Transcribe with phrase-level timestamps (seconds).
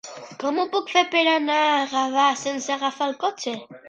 [0.43, 3.55] Com ho puc fer per anar a Gavà sense agafar el cotxe?